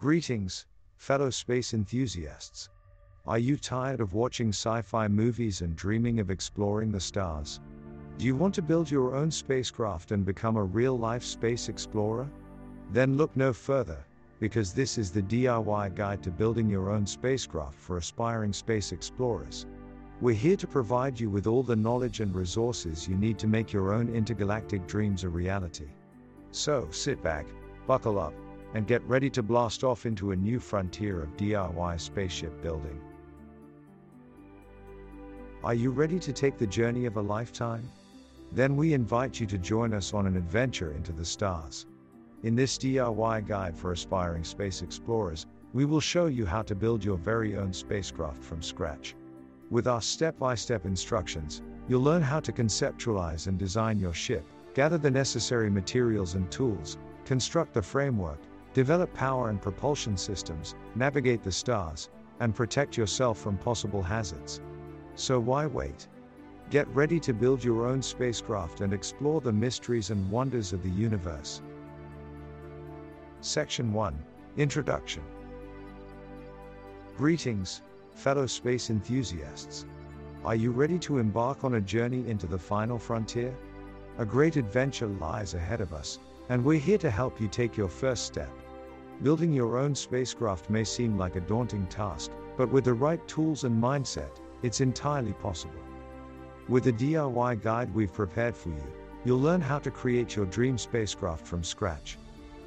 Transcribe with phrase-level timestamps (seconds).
[0.00, 0.64] Greetings,
[0.96, 2.68] fellow space enthusiasts.
[3.26, 7.58] Are you tired of watching sci fi movies and dreaming of exploring the stars?
[8.16, 12.30] Do you want to build your own spacecraft and become a real life space explorer?
[12.92, 13.98] Then look no further,
[14.38, 19.66] because this is the DIY guide to building your own spacecraft for aspiring space explorers.
[20.20, 23.72] We're here to provide you with all the knowledge and resources you need to make
[23.72, 25.88] your own intergalactic dreams a reality.
[26.52, 27.46] So, sit back,
[27.88, 28.34] buckle up,
[28.74, 33.00] and get ready to blast off into a new frontier of DIY spaceship building.
[35.64, 37.90] Are you ready to take the journey of a lifetime?
[38.52, 41.86] Then we invite you to join us on an adventure into the stars.
[42.44, 47.04] In this DIY guide for aspiring space explorers, we will show you how to build
[47.04, 49.16] your very own spacecraft from scratch.
[49.70, 54.46] With our step by step instructions, you'll learn how to conceptualize and design your ship,
[54.74, 58.38] gather the necessary materials and tools, construct the framework,
[58.78, 64.60] develop power and propulsion systems, navigate the stars, and protect yourself from possible hazards.
[65.16, 66.06] So why wait?
[66.70, 70.90] Get ready to build your own spacecraft and explore the mysteries and wonders of the
[70.90, 71.60] universe.
[73.40, 74.16] Section 1
[74.58, 75.24] Introduction
[77.16, 77.82] Greetings,
[78.14, 79.86] fellow space enthusiasts.
[80.44, 83.52] Are you ready to embark on a journey into the final frontier?
[84.18, 87.88] A great adventure lies ahead of us, and we're here to help you take your
[87.88, 88.48] first step.
[89.20, 93.64] Building your own spacecraft may seem like a daunting task, but with the right tools
[93.64, 94.30] and mindset,
[94.62, 95.80] it's entirely possible.
[96.68, 98.92] With the DIY guide we've prepared for you,
[99.24, 102.16] you'll learn how to create your dream spacecraft from scratch.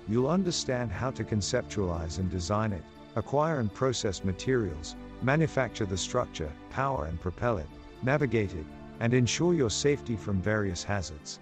[0.09, 2.83] You'll understand how to conceptualize and design it,
[3.15, 7.67] acquire and process materials, manufacture the structure, power and propel it,
[8.03, 8.65] navigate it,
[8.99, 11.39] and ensure your safety from various hazards.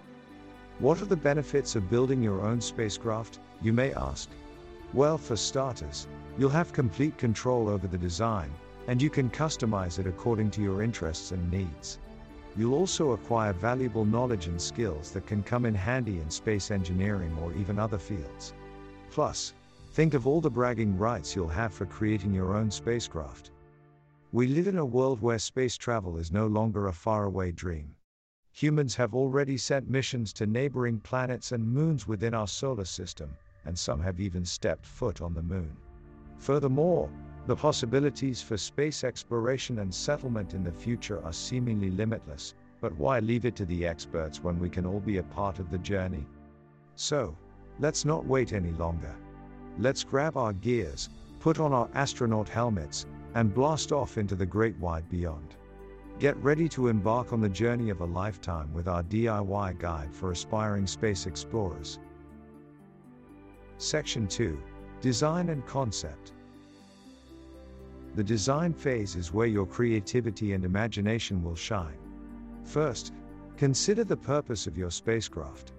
[0.78, 4.30] What are the benefits of building your own spacecraft, you may ask?
[4.92, 8.50] Well, for starters, you'll have complete control over the design,
[8.88, 12.00] and you can customize it according to your interests and needs.
[12.56, 17.36] You'll also acquire valuable knowledge and skills that can come in handy in space engineering
[17.40, 18.52] or even other fields.
[19.10, 19.54] Plus,
[19.92, 23.52] think of all the bragging rights you'll have for creating your own spacecraft.
[24.32, 27.94] We live in a world where space travel is no longer a faraway dream.
[28.50, 33.30] Humans have already sent missions to neighboring planets and moons within our solar system,
[33.64, 35.76] and some have even stepped foot on the moon.
[36.38, 37.10] Furthermore,
[37.46, 43.18] the possibilities for space exploration and settlement in the future are seemingly limitless, but why
[43.18, 46.26] leave it to the experts when we can all be a part of the journey?
[46.94, 47.36] So,
[47.78, 49.14] let's not wait any longer.
[49.78, 51.08] Let's grab our gears,
[51.40, 55.56] put on our astronaut helmets, and blast off into the great wide beyond.
[56.18, 60.32] Get ready to embark on the journey of a lifetime with our DIY guide for
[60.32, 61.98] aspiring space explorers.
[63.80, 64.60] Section 2
[65.00, 66.34] Design and Concept
[68.14, 71.96] The design phase is where your creativity and imagination will shine.
[72.62, 73.14] First,
[73.56, 75.72] consider the purpose of your spacecraft.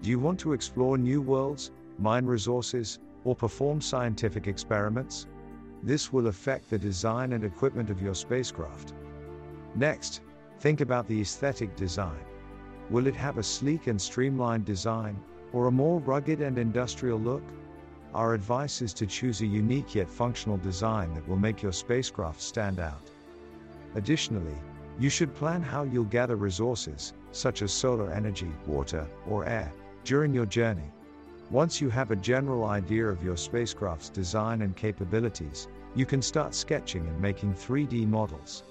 [0.00, 5.26] Do you want to explore new worlds, mine resources, or perform scientific experiments?
[5.82, 8.94] This will affect the design and equipment of your spacecraft.
[9.74, 10.22] Next,
[10.58, 12.24] think about the aesthetic design.
[12.88, 17.42] Will it have a sleek and streamlined design, or a more rugged and industrial look?
[18.14, 22.40] Our advice is to choose a unique yet functional design that will make your spacecraft
[22.40, 23.10] stand out.
[23.94, 24.56] Additionally,
[24.98, 29.72] you should plan how you'll gather resources, such as solar energy, water, or air,
[30.04, 30.92] during your journey.
[31.50, 36.54] Once you have a general idea of your spacecraft's design and capabilities, you can start
[36.54, 38.64] sketching and making 3D models.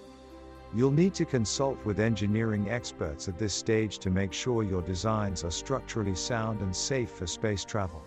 [0.74, 5.44] You'll need to consult with engineering experts at this stage to make sure your designs
[5.44, 8.02] are structurally sound and safe for space travel.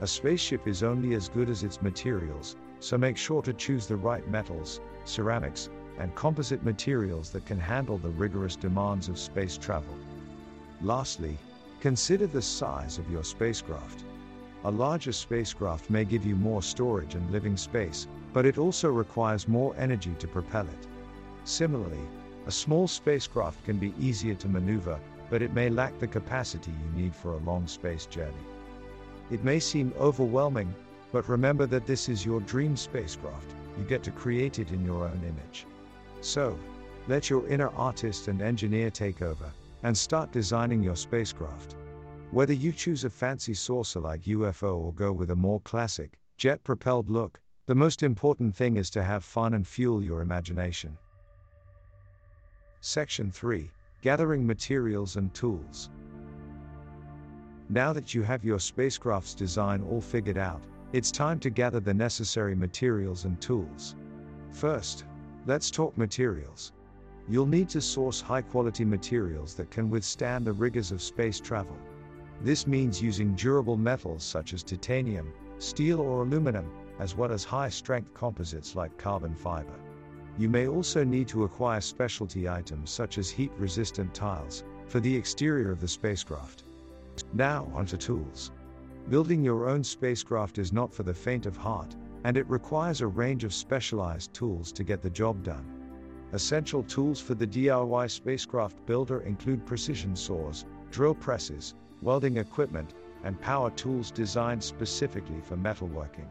[0.00, 3.96] A spaceship is only as good as its materials, so make sure to choose the
[3.96, 5.68] right metals, ceramics,
[5.98, 9.96] and composite materials that can handle the rigorous demands of space travel.
[10.82, 11.36] Lastly,
[11.80, 14.04] consider the size of your spacecraft.
[14.64, 19.48] A larger spacecraft may give you more storage and living space, but it also requires
[19.48, 20.86] more energy to propel it.
[21.46, 22.00] Similarly,
[22.46, 24.98] a small spacecraft can be easier to maneuver,
[25.30, 28.34] but it may lack the capacity you need for a long space journey.
[29.30, 30.74] It may seem overwhelming,
[31.12, 35.04] but remember that this is your dream spacecraft, you get to create it in your
[35.04, 35.66] own image.
[36.20, 36.58] So,
[37.06, 39.52] let your inner artist and engineer take over,
[39.84, 41.76] and start designing your spacecraft.
[42.32, 46.64] Whether you choose a fancy saucer like UFO or go with a more classic, jet
[46.64, 50.98] propelled look, the most important thing is to have fun and fuel your imagination.
[52.88, 53.68] Section 3
[54.00, 55.90] Gathering Materials and Tools.
[57.68, 60.62] Now that you have your spacecraft's design all figured out,
[60.92, 63.96] it's time to gather the necessary materials and tools.
[64.52, 65.04] First,
[65.46, 66.74] let's talk materials.
[67.28, 71.76] You'll need to source high quality materials that can withstand the rigors of space travel.
[72.40, 77.68] This means using durable metals such as titanium, steel, or aluminum, as well as high
[77.68, 79.74] strength composites like carbon fiber.
[80.38, 85.16] You may also need to acquire specialty items such as heat resistant tiles for the
[85.16, 86.64] exterior of the spacecraft.
[87.32, 88.52] Now, onto tools.
[89.08, 93.06] Building your own spacecraft is not for the faint of heart, and it requires a
[93.06, 95.64] range of specialized tools to get the job done.
[96.32, 102.94] Essential tools for the DIY spacecraft builder include precision saws, drill presses, welding equipment,
[103.24, 106.28] and power tools designed specifically for metalworking.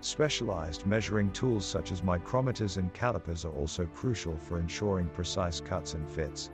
[0.00, 5.94] Specialized measuring tools such as micrometers and calipers are also crucial for ensuring precise cuts
[5.94, 6.50] and fits.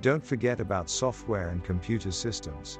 [0.00, 2.78] Don't forget about software and computer systems.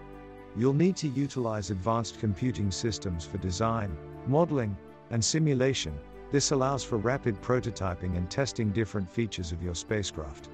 [0.57, 3.95] You'll need to utilize advanced computing systems for design,
[4.27, 4.75] modeling,
[5.11, 5.93] and simulation.
[6.33, 10.49] This allows for rapid prototyping and testing different features of your spacecraft.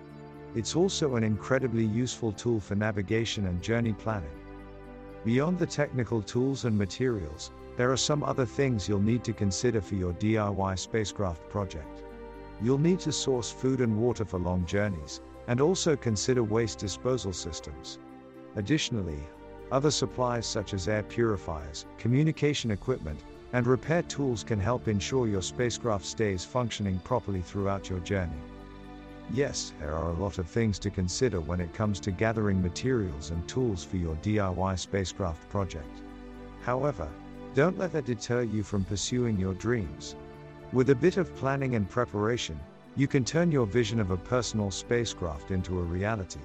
[0.56, 4.31] It's also an incredibly useful tool for navigation and journey planning.
[5.25, 9.81] Beyond the technical tools and materials, there are some other things you'll need to consider
[9.81, 12.03] for your DIY spacecraft project.
[12.61, 17.32] You'll need to source food and water for long journeys, and also consider waste disposal
[17.32, 17.99] systems.
[18.56, 19.23] Additionally,
[19.73, 23.19] other supplies such as air purifiers, communication equipment,
[23.55, 28.43] and repair tools can help ensure your spacecraft stays functioning properly throughout your journey.
[29.33, 33.31] Yes, there are a lot of things to consider when it comes to gathering materials
[33.31, 36.03] and tools for your DIY spacecraft project.
[36.61, 37.09] However,
[37.55, 40.14] don't let that deter you from pursuing your dreams.
[40.73, 42.58] With a bit of planning and preparation,
[42.97, 46.41] you can turn your vision of a personal spacecraft into a reality.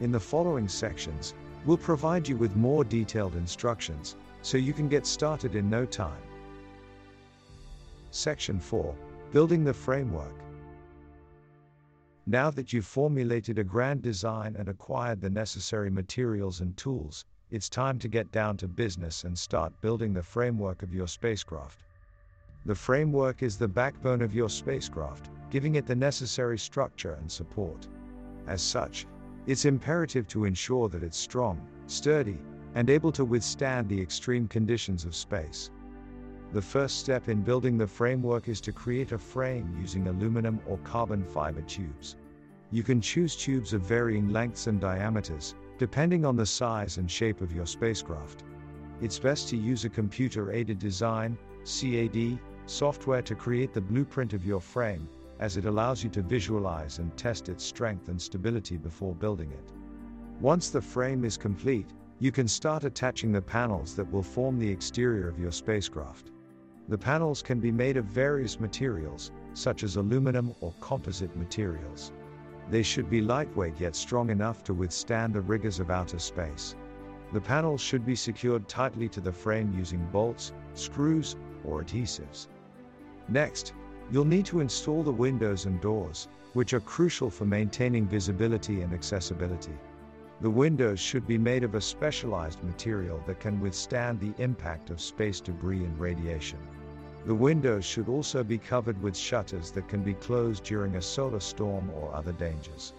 [0.00, 1.34] In the following sections,
[1.66, 6.22] we'll provide you with more detailed instructions so you can get started in no time.
[8.10, 8.94] Section 4
[9.32, 10.34] Building the Framework
[12.26, 17.68] now that you've formulated a grand design and acquired the necessary materials and tools, it's
[17.68, 21.82] time to get down to business and start building the framework of your spacecraft.
[22.64, 27.88] The framework is the backbone of your spacecraft, giving it the necessary structure and support.
[28.46, 29.06] As such,
[29.46, 32.38] it's imperative to ensure that it's strong, sturdy,
[32.74, 35.70] and able to withstand the extreme conditions of space.
[36.52, 40.78] The first step in building the framework is to create a frame using aluminum or
[40.78, 42.16] carbon fiber tubes.
[42.70, 47.40] You can choose tubes of varying lengths and diameters, depending on the size and shape
[47.40, 48.44] of your spacecraft.
[49.00, 54.44] It's best to use a computer aided design CAD, software to create the blueprint of
[54.44, 59.14] your frame, as it allows you to visualize and test its strength and stability before
[59.14, 59.72] building it.
[60.38, 61.88] Once the frame is complete,
[62.18, 66.30] you can start attaching the panels that will form the exterior of your spacecraft.
[66.88, 72.12] The panels can be made of various materials, such as aluminum or composite materials.
[72.70, 76.76] They should be lightweight yet strong enough to withstand the rigors of outer space.
[77.32, 81.34] The panels should be secured tightly to the frame using bolts, screws,
[81.64, 82.46] or adhesives.
[83.28, 83.74] Next,
[84.12, 88.92] you'll need to install the windows and doors, which are crucial for maintaining visibility and
[88.92, 89.76] accessibility.
[90.40, 95.00] The windows should be made of a specialized material that can withstand the impact of
[95.00, 96.58] space debris and radiation.
[97.26, 101.40] The windows should also be covered with shutters that can be closed during a solar
[101.40, 102.94] storm or other dangers.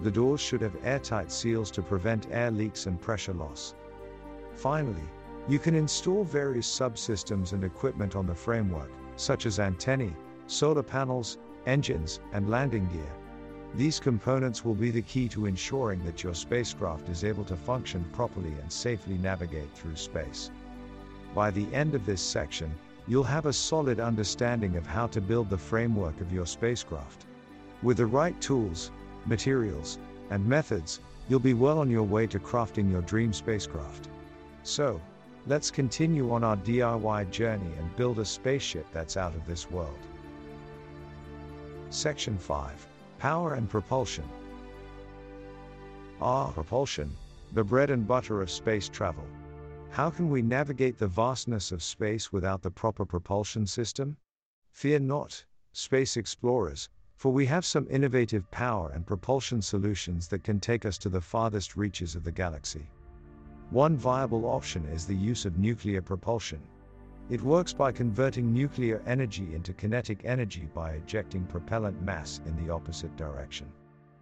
[0.00, 3.74] The doors should have airtight seals to prevent air leaks and pressure loss.
[4.54, 5.08] Finally,
[5.48, 10.16] you can install various subsystems and equipment on the framework, such as antennae,
[10.48, 13.12] solar panels, engines, and landing gear.
[13.74, 18.04] These components will be the key to ensuring that your spacecraft is able to function
[18.12, 20.50] properly and safely navigate through space.
[21.36, 22.74] By the end of this section,
[23.06, 27.26] you'll have a solid understanding of how to build the framework of your spacecraft.
[27.82, 28.90] With the right tools,
[29.26, 29.98] materials,
[30.30, 34.08] and methods, you'll be well on your way to crafting your dream spacecraft.
[34.62, 35.00] So,
[35.46, 39.98] let's continue on our DIY journey and build a spaceship that's out of this world.
[41.90, 42.86] Section 5
[43.18, 44.28] Power and Propulsion.
[46.20, 47.10] Ah, propulsion,
[47.52, 49.24] the bread and butter of space travel.
[49.92, 54.16] How can we navigate the vastness of space without the proper propulsion system?
[54.70, 60.60] Fear not, space explorers, for we have some innovative power and propulsion solutions that can
[60.60, 62.88] take us to the farthest reaches of the galaxy.
[63.70, 66.62] One viable option is the use of nuclear propulsion.
[67.28, 72.72] It works by converting nuclear energy into kinetic energy by ejecting propellant mass in the
[72.72, 73.66] opposite direction.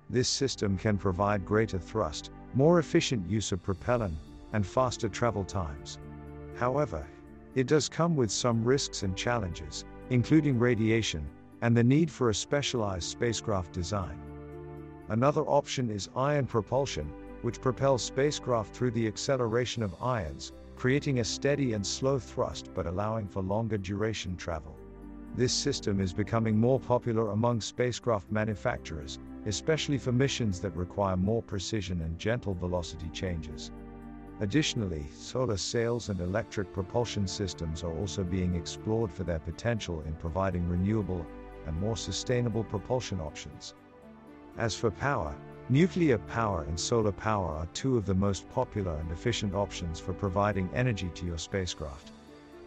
[0.08, 4.16] This system can provide greater thrust, more efficient use of propellant,
[4.52, 5.98] and faster travel times.
[6.56, 7.06] However,
[7.54, 11.28] It does come with some risks and challenges, including radiation,
[11.60, 14.16] and the need for a specialized spacecraft design.
[15.08, 17.10] Another option is ion propulsion,
[17.42, 22.86] which propels spacecraft through the acceleration of ions, creating a steady and slow thrust but
[22.86, 24.76] allowing for longer duration travel.
[25.34, 31.42] This system is becoming more popular among spacecraft manufacturers, especially for missions that require more
[31.42, 33.72] precision and gentle velocity changes.
[34.40, 40.14] Additionally, solar sails and electric propulsion systems are also being explored for their potential in
[40.14, 41.26] providing renewable
[41.66, 43.74] and more sustainable propulsion options.
[44.56, 45.34] As for power,
[45.68, 50.12] nuclear power and solar power are two of the most popular and efficient options for
[50.12, 52.12] providing energy to your spacecraft.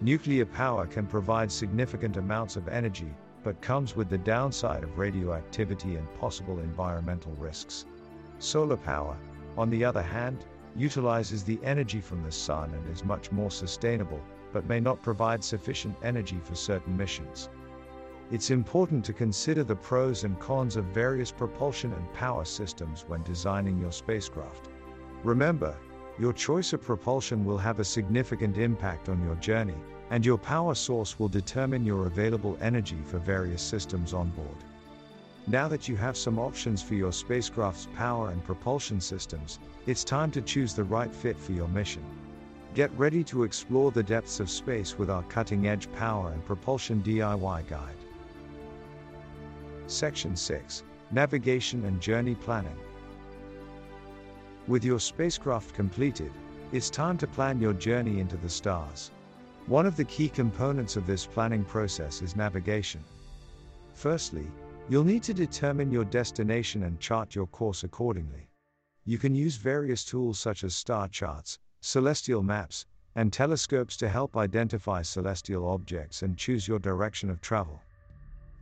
[0.02, 3.14] Nuclear power can provide significant amounts of energy,
[3.44, 7.86] but comes with the downside of radioactivity and possible environmental risks.
[8.40, 9.18] Solar power,
[9.58, 14.22] on the other hand, utilizes the energy from the sun and is much more sustainable,
[14.54, 17.50] but may not provide sufficient energy for certain missions.
[18.32, 23.24] It's important to consider the pros and cons of various propulsion and power systems when
[23.24, 24.70] designing your spacecraft.
[25.24, 25.76] Remember,
[26.18, 29.76] your choice of propulsion will have a significant impact on your journey,
[30.12, 34.64] and your power source will determine your available energy for various systems on board.
[35.48, 40.30] Now that you have some options for your spacecraft's power and propulsion systems, it's time
[40.32, 42.04] to choose the right fit for your mission.
[42.76, 47.02] Get ready to explore the depths of space with our cutting edge power and propulsion
[47.02, 47.96] DIY guide.
[49.88, 52.78] Section 6 Navigation and Journey Planning.
[54.68, 56.32] With your spacecraft completed,
[56.72, 59.12] it's time to plan your journey into the stars.
[59.66, 63.04] One of the key components of this planning process is navigation.
[63.94, 64.46] Firstly,
[64.90, 68.50] you'll need to determine your destination and chart your course accordingly.
[69.06, 72.86] You can use various tools such as star charts, celestial maps,
[73.16, 77.82] and telescopes to help identify celestial objects and choose your direction of travel.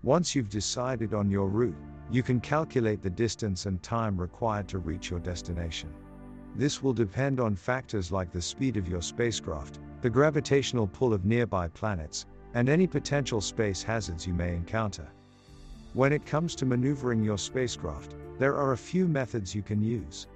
[0.02, 1.76] Once you've decided on your route,
[2.10, 5.94] you can calculate the distance and time required to reach your destination.
[6.56, 11.26] This will depend on factors like the speed of your spacecraft, the gravitational pull of
[11.26, 15.08] nearby planets, and any potential space hazards you may encounter.
[15.94, 20.28] When it comes to maneuvering your spacecraft, there are a few methods you can use.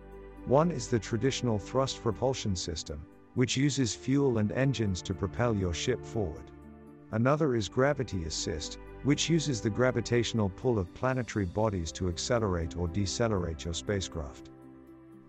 [0.45, 3.05] One is the traditional thrust propulsion system,
[3.36, 6.50] which uses fuel and engines to propel your ship forward.
[7.12, 12.88] Another is gravity assist, which uses the gravitational pull of planetary bodies to accelerate or
[12.88, 14.50] decelerate your spacecraft.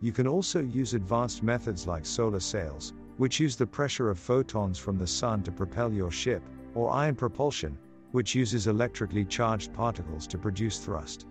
[0.01, 4.79] You can also use advanced methods like solar sails, which use the pressure of photons
[4.79, 6.43] from the sun to propel your ship,
[6.75, 7.79] or ion propulsion,
[8.15, 11.27] which uses electrically charged particles to produce thrust.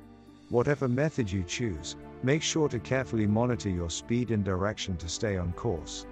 [0.50, 5.38] Whatever method you choose, make sure to carefully monitor your speed and direction to stay
[5.38, 6.06] on course.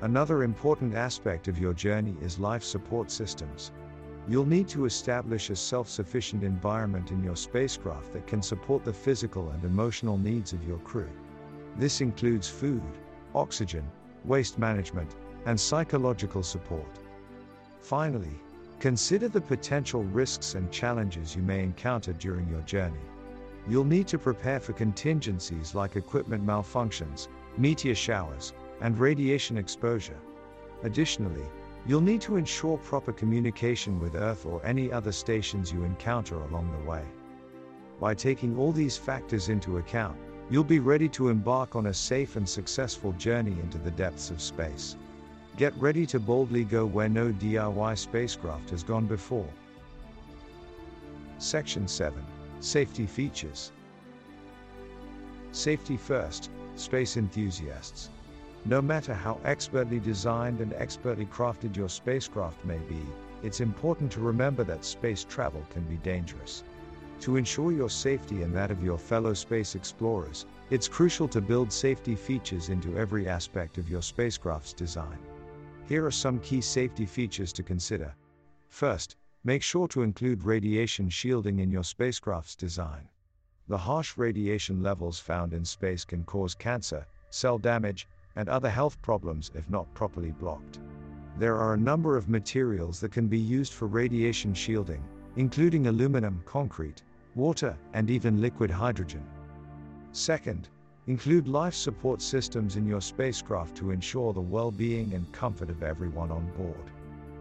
[0.00, 3.70] Another important aspect of your journey is life support systems.
[4.26, 8.92] You'll need to establish a self sufficient environment in your spacecraft that can support the
[8.94, 11.10] physical and emotional needs of your crew.
[11.76, 12.80] This includes food,
[13.34, 13.84] oxygen,
[14.24, 16.98] waste management, and psychological support.
[17.82, 18.40] Finally,
[18.80, 23.00] consider the potential risks and challenges you may encounter during your journey.
[23.68, 30.18] You'll need to prepare for contingencies like equipment malfunctions, meteor showers, and radiation exposure.
[30.82, 31.46] Additionally,
[31.88, 36.70] You'll need to ensure proper communication with Earth or any other stations you encounter along
[36.70, 37.02] the way.
[37.98, 40.18] By taking all these factors into account,
[40.50, 44.42] you'll be ready to embark on a safe and successful journey into the depths of
[44.42, 44.96] space.
[45.58, 49.48] Get ready to boldly go where no DIY spacecraft has gone before.
[51.38, 52.24] Section 7
[52.60, 53.72] Safety Features
[55.50, 58.10] Safety first, space enthusiasts.
[58.66, 63.02] No matter how expertly designed and expertly crafted your spacecraft may be,
[63.42, 66.62] it's important to remember that space travel can be dangerous.
[67.22, 71.72] To ensure your safety and that of your fellow space explorers, it's crucial to build
[71.72, 75.18] safety features into every aspect of your spacecraft's design.
[75.88, 78.14] Here are some key safety features to consider.
[78.68, 83.08] First, make sure to include radiation shielding in your spacecraft's design.
[83.68, 89.00] The harsh radiation levels found in space can cause cancer, cell damage, and other health
[89.00, 90.78] problems if not properly blocked.
[91.38, 95.02] There are a number of materials that can be used for radiation shielding,
[95.36, 97.02] including aluminum, concrete,
[97.34, 99.24] water, and even liquid hydrogen.
[100.12, 100.68] Second,
[101.08, 105.82] include life support systems in your spacecraft to ensure the well being and comfort of
[105.82, 106.90] everyone on board.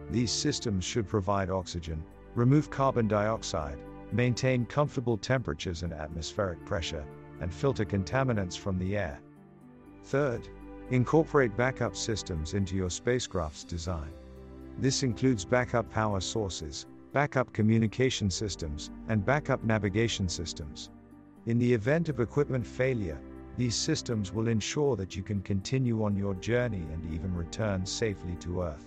[0.10, 3.78] These systems should provide oxygen, remove carbon dioxide,
[4.12, 7.06] maintain comfortable temperatures and atmospheric pressure,
[7.42, 9.20] and filter contaminants from the air.
[10.04, 10.50] Third,
[10.90, 14.10] Incorporate backup systems into your spacecraft's design.
[14.78, 20.90] This includes backup power sources, backup communication systems, and backup navigation systems.
[21.46, 23.20] In the event of equipment failure,
[23.58, 28.36] these systems will ensure that you can continue on your journey and even return safely
[28.40, 28.86] to Earth.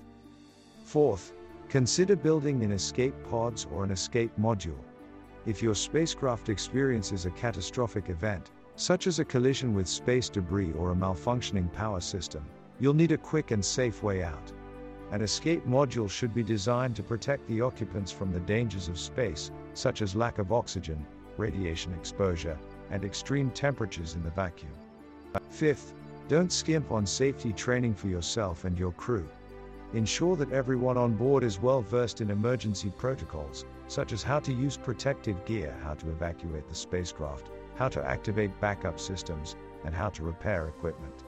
[0.85, 1.33] Fourth,
[1.69, 4.79] consider building in escape pods or an escape module.
[5.45, 10.93] If your spacecraft experiences a catastrophic event, such as a collision with space debris or
[10.93, 12.45] a malfunctioning power system,
[12.79, 14.53] you'll need a quick and safe way out.
[15.11, 19.51] An escape module should be designed to protect the occupants from the dangers of space,
[19.75, 21.05] such as lack of oxygen,
[21.37, 22.57] radiation exposure,
[22.91, 24.73] and extreme temperatures in the vacuum.
[25.49, 25.95] Fifth,
[26.29, 29.29] don't skimp on safety training for yourself and your crew.
[29.93, 34.53] Ensure that everyone on board is well versed in emergency protocols, such as how to
[34.53, 40.09] use protective gear, how to evacuate the spacecraft, how to activate backup systems, and how
[40.09, 41.25] to repair equipment.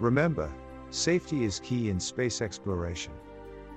[0.00, 0.50] Remember,
[0.90, 3.12] safety is key in space exploration.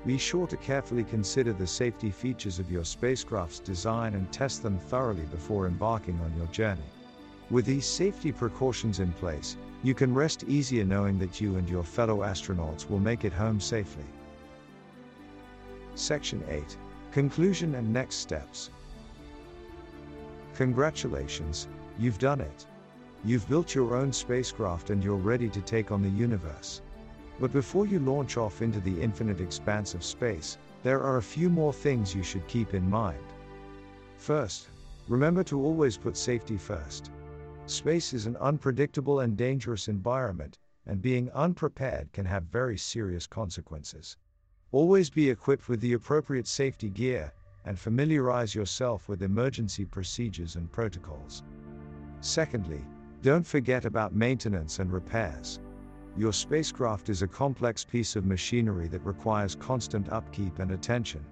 [0.06, 4.80] Be sure to carefully consider the safety features of your spacecraft's design and test them
[4.80, 6.82] thoroughly before embarking on your journey.
[7.52, 11.84] With these safety precautions in place, you can rest easier knowing that you and your
[11.84, 14.06] fellow astronauts will make it home safely.
[15.96, 16.78] Section 8
[17.12, 18.70] Conclusion and Next Steps.
[20.54, 22.68] Congratulations, you've done it.
[23.26, 26.82] You've built your own spacecraft and you're ready to take on the universe.
[27.40, 31.50] But before you launch off into the infinite expanse of space, there are a few
[31.50, 33.26] more things you should keep in mind.
[34.18, 34.68] First,
[35.08, 37.10] remember to always put safety first.
[37.70, 40.58] Space is an unpredictable and dangerous environment,
[40.88, 44.18] and being unprepared can have very serious consequences.
[44.72, 47.32] Always be equipped with the appropriate safety gear,
[47.66, 51.44] and familiarize yourself with emergency procedures and protocols.
[52.22, 52.84] Secondly,
[53.22, 55.60] don't forget about maintenance and repairs.
[56.18, 61.24] Your spacecraft is a complex piece of machinery that requires constant upkeep and attention.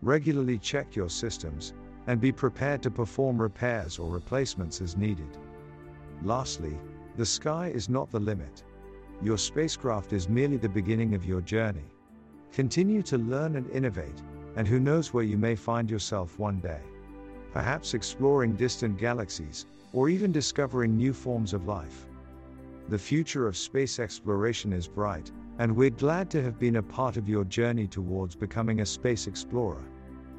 [0.00, 1.74] Regularly check your systems,
[2.06, 5.36] and be prepared to perform repairs or replacements as needed.
[6.22, 6.78] Lastly,
[7.16, 8.64] the sky is not the limit.
[9.22, 11.84] Your spacecraft is merely the beginning of your journey.
[12.52, 14.22] Continue to learn and innovate,
[14.56, 16.80] and who knows where you may find yourself one day.
[17.52, 22.06] Perhaps exploring distant galaxies, or even discovering new forms of life.
[22.88, 27.16] The future of space exploration is bright, and we're glad to have been a part
[27.16, 29.84] of your journey towards becoming a space explorer.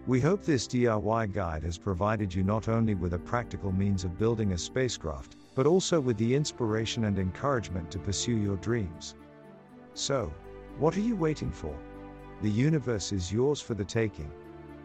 [0.08, 4.20] We hope this DIY guide has provided you not only with a practical means of
[4.20, 9.16] building a spacecraft, but also with the inspiration and encouragement to pursue your dreams.
[9.94, 10.32] So,
[10.78, 11.74] what are you waiting for?
[12.42, 14.30] The universe is yours for the taking.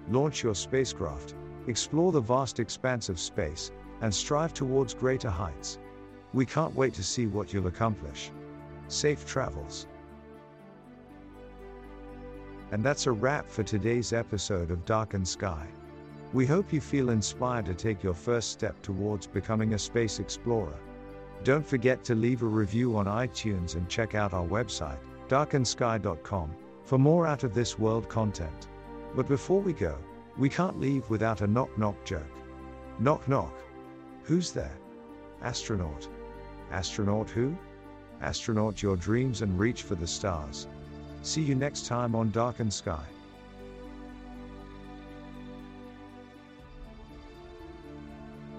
[0.09, 1.35] Launch your spacecraft,
[1.67, 5.79] explore the vast expanse of space, and strive towards greater heights.
[6.33, 8.31] We can't wait to see what you'll accomplish.
[8.87, 9.89] Safe travels.
[12.71, 15.67] And that's a wrap for today's episode of Darkened Sky.
[16.33, 20.79] We hope you feel inspired to take your first step towards becoming a space explorer.
[21.43, 26.99] Don't forget to leave a review on iTunes and check out our website, darkensky.com, for
[26.99, 28.69] more out of this world content.
[29.17, 29.99] But before we go,
[30.39, 32.23] we can't leave without a knock knock joke.
[33.01, 33.55] Knock knock.
[34.23, 34.79] Who's there?
[35.43, 36.07] Astronaut.
[36.71, 37.57] Astronaut who?
[38.21, 40.69] Astronaut your dreams and reach for the stars.
[41.23, 43.05] See you next time on Darkened Sky.